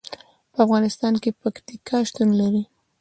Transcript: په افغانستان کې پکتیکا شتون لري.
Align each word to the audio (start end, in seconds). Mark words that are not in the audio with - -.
په 0.53 0.57
افغانستان 0.65 1.13
کې 1.21 1.37
پکتیکا 1.41 1.97
شتون 2.07 2.29
لري. 2.39 2.63